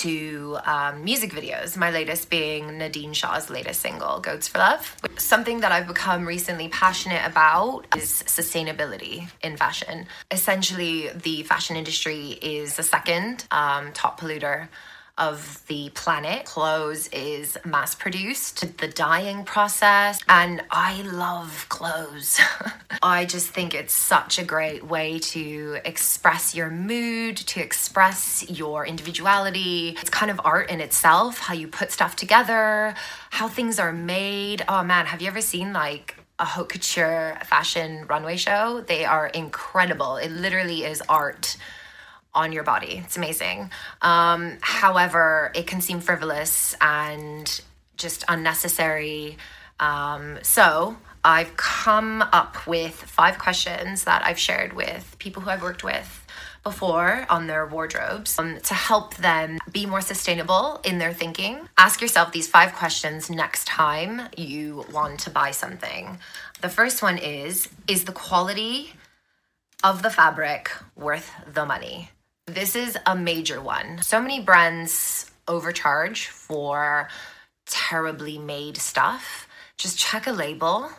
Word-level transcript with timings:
to 0.00 0.58
um, 0.64 1.04
music 1.04 1.32
videos, 1.32 1.76
my 1.76 1.90
latest 1.90 2.30
being 2.30 2.78
Nadine 2.78 3.12
Shah's 3.12 3.50
latest 3.50 3.80
single, 3.80 4.20
Goats 4.20 4.48
for 4.48 4.58
Love. 4.58 4.96
Something 5.18 5.60
that 5.60 5.72
I've 5.72 5.86
become 5.86 6.26
recently 6.26 6.68
passionate 6.68 7.22
about 7.26 7.86
is 7.96 8.22
sustainability 8.26 9.28
in 9.42 9.56
fashion. 9.56 10.06
Essentially, 10.30 11.10
the 11.10 11.42
fashion 11.42 11.76
industry 11.76 12.38
is 12.40 12.76
the 12.76 12.82
second 12.82 13.46
um, 13.50 13.92
top 13.92 14.20
polluter 14.20 14.68
of 15.18 15.62
the 15.66 15.90
planet. 15.90 16.46
Clothes 16.46 17.08
is 17.08 17.58
mass 17.64 17.94
produced, 17.94 18.78
the 18.78 18.88
dyeing 18.88 19.44
process, 19.44 20.20
and 20.28 20.62
I 20.70 21.02
love 21.02 21.66
clothes. 21.68 22.40
I 23.02 23.24
just 23.24 23.48
think 23.48 23.74
it's 23.74 23.94
such 23.94 24.38
a 24.38 24.44
great 24.44 24.84
way 24.84 25.18
to 25.18 25.78
express 25.84 26.54
your 26.54 26.70
mood, 26.70 27.36
to 27.36 27.60
express 27.60 28.48
your 28.48 28.86
individuality. 28.86 29.96
It's 30.00 30.10
kind 30.10 30.30
of 30.30 30.40
art 30.44 30.70
in 30.70 30.80
itself, 30.80 31.38
how 31.38 31.54
you 31.54 31.66
put 31.66 31.90
stuff 31.90 32.14
together, 32.14 32.94
how 33.30 33.48
things 33.48 33.80
are 33.80 33.92
made. 33.92 34.64
Oh 34.68 34.84
man, 34.84 35.06
have 35.06 35.20
you 35.20 35.26
ever 35.26 35.40
seen 35.40 35.72
like 35.72 36.16
a 36.38 36.44
haute 36.44 36.68
couture 36.68 37.38
fashion 37.44 38.06
runway 38.08 38.36
show? 38.36 38.84
They 38.86 39.04
are 39.04 39.26
incredible. 39.26 40.16
It 40.16 40.30
literally 40.30 40.84
is 40.84 41.02
art 41.08 41.56
on 42.34 42.52
your 42.52 42.62
body. 42.62 43.02
It's 43.04 43.16
amazing. 43.16 43.70
Um, 44.00 44.58
however, 44.60 45.50
it 45.56 45.66
can 45.66 45.80
seem 45.80 46.00
frivolous 46.00 46.76
and 46.80 47.60
just 47.96 48.24
unnecessary. 48.28 49.38
Um, 49.80 50.38
so, 50.42 50.96
I've 51.24 51.56
come 51.56 52.22
up 52.22 52.66
with 52.66 52.94
five 52.94 53.38
questions 53.38 54.04
that 54.04 54.26
I've 54.26 54.38
shared 54.38 54.72
with 54.72 55.16
people 55.18 55.42
who 55.42 55.50
I've 55.50 55.62
worked 55.62 55.84
with 55.84 56.26
before 56.64 57.26
on 57.28 57.46
their 57.46 57.66
wardrobes 57.66 58.38
um, 58.38 58.58
to 58.60 58.74
help 58.74 59.16
them 59.16 59.58
be 59.70 59.86
more 59.86 60.00
sustainable 60.00 60.80
in 60.84 60.98
their 60.98 61.12
thinking. 61.12 61.68
Ask 61.78 62.00
yourself 62.00 62.32
these 62.32 62.48
five 62.48 62.72
questions 62.74 63.30
next 63.30 63.66
time 63.66 64.22
you 64.36 64.84
want 64.92 65.20
to 65.20 65.30
buy 65.30 65.52
something. 65.52 66.18
The 66.60 66.68
first 66.68 67.02
one 67.02 67.18
is 67.18 67.68
Is 67.86 68.04
the 68.04 68.12
quality 68.12 68.94
of 69.84 70.02
the 70.02 70.10
fabric 70.10 70.70
worth 70.96 71.30
the 71.52 71.66
money? 71.66 72.10
This 72.46 72.74
is 72.74 72.98
a 73.06 73.14
major 73.14 73.60
one. 73.60 74.02
So 74.02 74.20
many 74.20 74.40
brands 74.40 75.30
overcharge 75.46 76.26
for 76.26 77.08
terribly 77.66 78.38
made 78.38 78.76
stuff. 78.76 79.46
Just 79.78 79.98
check 79.98 80.26
a 80.26 80.32
label 80.32 80.90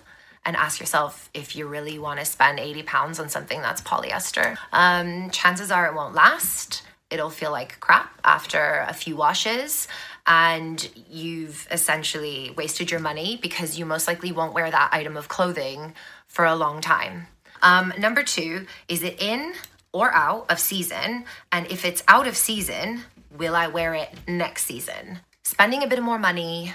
and 0.45 0.55
ask 0.55 0.79
yourself 0.79 1.29
if 1.33 1.55
you 1.55 1.67
really 1.67 1.97
want 1.97 2.19
to 2.19 2.25
spend 2.25 2.59
80 2.59 2.83
pounds 2.83 3.19
on 3.19 3.29
something 3.29 3.61
that's 3.61 3.81
polyester. 3.81 4.57
Um, 4.71 5.29
chances 5.29 5.71
are 5.71 5.87
it 5.87 5.95
won't 5.95 6.13
last. 6.13 6.83
It'll 7.09 7.29
feel 7.29 7.51
like 7.51 7.79
crap 7.79 8.19
after 8.23 8.85
a 8.87 8.93
few 8.93 9.15
washes, 9.15 9.87
and 10.25 10.89
you've 11.09 11.67
essentially 11.69 12.51
wasted 12.57 12.89
your 12.89 12.99
money 12.99 13.37
because 13.41 13.77
you 13.77 13.85
most 13.85 14.07
likely 14.07 14.31
won't 14.31 14.53
wear 14.53 14.69
that 14.71 14.89
item 14.91 15.15
of 15.15 15.27
clothing 15.27 15.93
for 16.27 16.45
a 16.45 16.55
long 16.55 16.81
time. 16.81 17.27
Um, 17.61 17.93
number 17.97 18.23
two, 18.23 18.65
is 18.87 19.03
it 19.03 19.21
in 19.21 19.53
or 19.93 20.11
out 20.13 20.49
of 20.49 20.59
season? 20.59 21.25
And 21.51 21.71
if 21.71 21.85
it's 21.85 22.03
out 22.07 22.27
of 22.27 22.35
season, 22.35 23.03
will 23.37 23.55
I 23.55 23.67
wear 23.67 23.93
it 23.93 24.09
next 24.27 24.65
season? 24.65 25.19
Spending 25.43 25.83
a 25.83 25.87
bit 25.87 26.01
more 26.01 26.19
money 26.19 26.73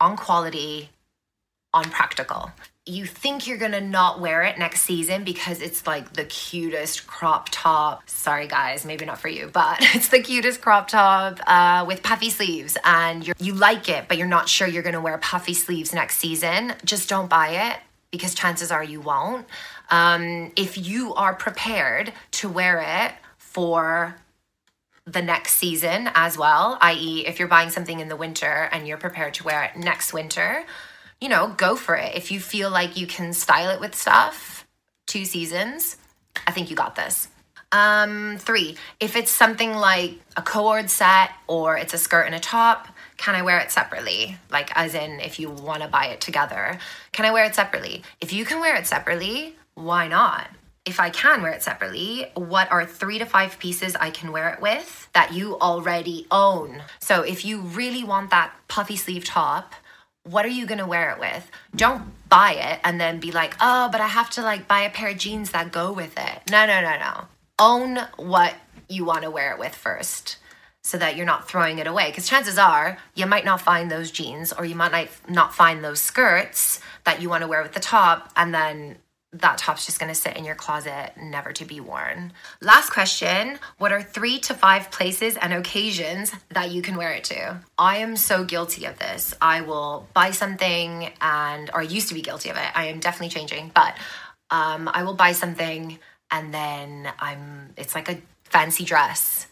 on 0.00 0.16
quality, 0.16 0.90
on 1.74 1.84
practical. 1.84 2.52
You 2.86 3.04
think 3.04 3.46
you're 3.46 3.58
gonna 3.58 3.80
not 3.80 4.20
wear 4.20 4.42
it 4.42 4.58
next 4.58 4.82
season 4.82 5.22
because 5.22 5.60
it's 5.60 5.86
like 5.86 6.14
the 6.14 6.24
cutest 6.24 7.06
crop 7.06 7.48
top. 7.50 8.08
Sorry, 8.08 8.48
guys, 8.48 8.84
maybe 8.84 9.04
not 9.04 9.20
for 9.20 9.28
you, 9.28 9.50
but 9.52 9.78
it's 9.94 10.08
the 10.08 10.20
cutest 10.20 10.60
crop 10.60 10.88
top 10.88 11.38
uh, 11.46 11.84
with 11.86 12.02
puffy 12.02 12.30
sleeves, 12.30 12.76
and 12.84 13.30
you 13.38 13.54
like 13.54 13.88
it, 13.88 14.06
but 14.08 14.16
you're 14.16 14.26
not 14.26 14.48
sure 14.48 14.66
you're 14.66 14.82
gonna 14.82 15.00
wear 15.00 15.18
puffy 15.18 15.54
sleeves 15.54 15.92
next 15.92 16.16
season. 16.16 16.72
Just 16.84 17.08
don't 17.08 17.28
buy 17.28 17.70
it 17.70 17.80
because 18.10 18.34
chances 18.34 18.70
are 18.70 18.82
you 18.82 19.00
won't. 19.00 19.46
Um, 19.90 20.52
if 20.56 20.78
you 20.78 21.14
are 21.14 21.34
prepared 21.34 22.12
to 22.32 22.48
wear 22.48 22.80
it 23.04 23.12
for 23.38 24.16
the 25.06 25.22
next 25.22 25.54
season 25.54 26.10
as 26.14 26.38
well, 26.38 26.78
i.e., 26.80 27.26
if 27.26 27.38
you're 27.38 27.48
buying 27.48 27.70
something 27.70 28.00
in 28.00 28.08
the 28.08 28.16
winter 28.16 28.68
and 28.72 28.86
you're 28.86 28.98
prepared 28.98 29.34
to 29.34 29.44
wear 29.44 29.64
it 29.64 29.76
next 29.76 30.12
winter, 30.12 30.64
you 31.20 31.28
know, 31.28 31.54
go 31.56 31.76
for 31.76 31.94
it. 31.94 32.14
If 32.16 32.30
you 32.30 32.40
feel 32.40 32.70
like 32.70 32.96
you 32.96 33.06
can 33.06 33.32
style 33.32 33.70
it 33.70 33.80
with 33.80 33.94
stuff, 33.94 34.66
two 35.06 35.24
seasons, 35.24 35.96
I 36.46 36.52
think 36.52 36.70
you 36.70 36.76
got 36.76 36.96
this. 36.96 37.28
Um, 37.72 38.36
three, 38.38 38.76
if 38.98 39.14
it's 39.14 39.30
something 39.30 39.74
like 39.74 40.18
a 40.36 40.42
cord 40.42 40.90
set 40.90 41.30
or 41.46 41.76
it's 41.76 41.94
a 41.94 41.98
skirt 41.98 42.26
and 42.26 42.34
a 42.34 42.40
top, 42.40 42.88
can 43.16 43.34
I 43.36 43.42
wear 43.42 43.58
it 43.60 43.70
separately? 43.70 44.36
Like, 44.50 44.76
as 44.76 44.94
in, 44.94 45.20
if 45.20 45.38
you 45.38 45.50
want 45.50 45.82
to 45.82 45.88
buy 45.88 46.06
it 46.06 46.20
together, 46.20 46.78
can 47.12 47.26
I 47.26 47.30
wear 47.30 47.44
it 47.44 47.54
separately? 47.54 48.02
If 48.20 48.32
you 48.32 48.44
can 48.44 48.60
wear 48.60 48.74
it 48.74 48.86
separately, 48.86 49.56
why 49.74 50.08
not? 50.08 50.48
If 50.84 50.98
I 50.98 51.10
can 51.10 51.42
wear 51.42 51.52
it 51.52 51.62
separately, 51.62 52.26
what 52.34 52.72
are 52.72 52.86
three 52.86 53.18
to 53.18 53.26
five 53.26 53.58
pieces 53.58 53.94
I 53.94 54.10
can 54.10 54.32
wear 54.32 54.48
it 54.54 54.60
with 54.60 55.08
that 55.12 55.32
you 55.32 55.58
already 55.60 56.26
own? 56.30 56.82
So 56.98 57.22
if 57.22 57.44
you 57.44 57.60
really 57.60 58.02
want 58.02 58.30
that 58.30 58.52
puffy 58.66 58.96
sleeve 58.96 59.24
top, 59.24 59.74
what 60.30 60.44
are 60.44 60.48
you 60.48 60.66
gonna 60.66 60.86
wear 60.86 61.10
it 61.10 61.18
with? 61.18 61.50
Don't 61.74 62.12
buy 62.28 62.52
it 62.52 62.80
and 62.84 63.00
then 63.00 63.18
be 63.18 63.32
like, 63.32 63.56
oh, 63.60 63.88
but 63.90 64.00
I 64.00 64.06
have 64.06 64.30
to 64.30 64.42
like 64.42 64.68
buy 64.68 64.82
a 64.82 64.90
pair 64.90 65.10
of 65.10 65.18
jeans 65.18 65.50
that 65.50 65.72
go 65.72 65.92
with 65.92 66.16
it. 66.16 66.50
No, 66.50 66.66
no, 66.66 66.80
no, 66.80 66.98
no. 66.98 67.24
Own 67.58 67.98
what 68.16 68.54
you 68.88 69.04
wanna 69.04 69.30
wear 69.30 69.52
it 69.52 69.58
with 69.58 69.74
first 69.74 70.36
so 70.82 70.96
that 70.98 71.16
you're 71.16 71.26
not 71.26 71.48
throwing 71.48 71.78
it 71.78 71.86
away. 71.86 72.08
Because 72.08 72.28
chances 72.28 72.58
are 72.58 72.98
you 73.14 73.26
might 73.26 73.44
not 73.44 73.60
find 73.60 73.90
those 73.90 74.10
jeans 74.10 74.52
or 74.52 74.64
you 74.64 74.74
might 74.76 75.10
not 75.28 75.54
find 75.54 75.82
those 75.82 76.00
skirts 76.00 76.80
that 77.04 77.20
you 77.20 77.28
wanna 77.28 77.48
wear 77.48 77.62
with 77.62 77.72
the 77.72 77.80
top 77.80 78.30
and 78.36 78.54
then 78.54 78.98
that 79.32 79.58
top's 79.58 79.86
just 79.86 80.00
going 80.00 80.08
to 80.08 80.14
sit 80.14 80.36
in 80.36 80.44
your 80.44 80.56
closet, 80.56 81.12
never 81.16 81.52
to 81.52 81.64
be 81.64 81.80
worn. 81.80 82.32
Last 82.60 82.90
question 82.90 83.58
What 83.78 83.92
are 83.92 84.02
three 84.02 84.38
to 84.40 84.54
five 84.54 84.90
places 84.90 85.36
and 85.36 85.52
occasions 85.52 86.32
that 86.50 86.70
you 86.70 86.82
can 86.82 86.96
wear 86.96 87.12
it 87.12 87.24
to? 87.24 87.60
I 87.78 87.98
am 87.98 88.16
so 88.16 88.44
guilty 88.44 88.86
of 88.86 88.98
this. 88.98 89.34
I 89.40 89.60
will 89.60 90.08
buy 90.14 90.32
something 90.32 91.12
and, 91.20 91.70
or 91.72 91.80
I 91.80 91.84
used 91.84 92.08
to 92.08 92.14
be 92.14 92.22
guilty 92.22 92.50
of 92.50 92.56
it. 92.56 92.70
I 92.74 92.86
am 92.86 92.98
definitely 92.98 93.28
changing, 93.28 93.70
but 93.74 93.96
um, 94.50 94.90
I 94.92 95.04
will 95.04 95.14
buy 95.14 95.32
something 95.32 95.98
and 96.30 96.52
then 96.52 97.08
I'm, 97.18 97.72
it's 97.76 97.94
like 97.94 98.10
a 98.10 98.18
fancy 98.44 98.84
dress. 98.84 99.46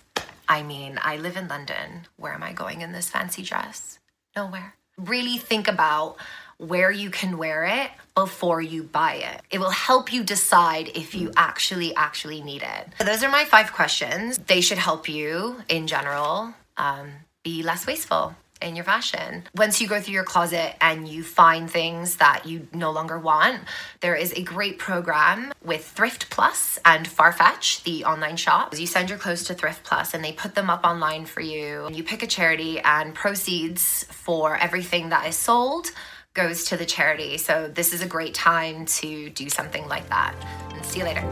I 0.49 0.63
mean, 0.63 0.99
I 1.01 1.19
live 1.19 1.37
in 1.37 1.47
London. 1.47 2.07
Where 2.17 2.33
am 2.33 2.43
I 2.43 2.53
going 2.53 2.81
in 2.81 2.93
this 2.93 3.11
fancy 3.11 3.43
dress? 3.43 3.99
Nowhere. 4.35 4.75
Really 4.97 5.37
think 5.37 5.69
about 5.69 6.17
where 6.59 6.91
you 6.91 7.11
can 7.11 7.39
wear 7.39 7.65
it 7.65 7.91
before 8.15 8.61
you 8.61 8.83
buy 8.83 9.15
it. 9.15 9.43
It 9.51 9.59
will 9.61 9.71
help 9.71 10.13
you 10.13 10.25
decide 10.25 10.89
if 10.95 11.15
you 11.15 11.33
actually 11.37 11.95
actually 11.95 12.43
need 12.43 12.63
it. 12.63 12.89
Those 13.05 13.23
are 13.23 13.31
my 13.31 13.45
five 13.45 13.73
questions. 13.73 14.39
They 14.39 14.61
should 14.61 14.79
help 14.79 15.09
you 15.09 15.57
in 15.69 15.87
general 15.87 16.53
um, 16.77 17.11
be 17.45 17.63
less 17.63 17.87
wasteful 17.87 18.35
in 18.61 18.75
your 18.75 18.85
fashion. 18.85 19.45
Once 19.55 19.81
you 19.81 19.87
go 19.87 20.01
through 20.01 20.15
your 20.15 20.25
closet 20.25 20.75
and 20.81 21.07
you 21.07 21.23
find 21.23 21.71
things 21.71 22.17
that 22.17 22.45
you 22.45 22.67
no 22.73 22.91
longer 22.91 23.19
want, 23.19 23.61
there 24.01 24.17
is 24.17 24.33
a 24.33 24.43
great 24.43 24.79
program 24.79 25.53
with 25.65 25.87
Thrift 25.87 26.29
Plus 26.31 26.79
and 26.85 27.07
Farfetch, 27.07 27.85
the 27.85 28.05
online 28.05 28.37
shop. 28.37 28.77
You 28.77 28.87
send 28.87 29.11
your 29.11 29.19
clothes 29.19 29.45
to 29.45 29.55
Thrift 29.55 29.85
Plus 29.85 30.13
and 30.13 30.25
they 30.25 30.33
put 30.33 30.57
them 30.57 30.71
up 30.71 30.85
online 30.85 31.25
for 31.25 31.41
you. 31.41 31.89
You 31.93 32.03
pick 32.03 32.25
a 32.25 32.27
charity 32.27 32.81
and 32.81 33.15
proceeds 33.15 34.05
for 34.11 34.57
everything 34.57 35.11
that 35.11 35.27
is 35.27 35.37
sold 35.37 35.93
goes 36.39 36.65
to 36.67 36.77
the 36.77 36.87
charity. 36.87 37.37
So 37.37 37.67
this 37.67 37.93
is 37.93 38.01
a 38.01 38.07
great 38.07 38.33
time 38.33 38.87
to 38.87 39.29
do 39.31 39.51
something 39.51 39.89
like 39.89 40.09
that. 40.09 40.37
And 40.73 40.85
see 40.85 41.01
you 41.01 41.05
later. 41.05 41.23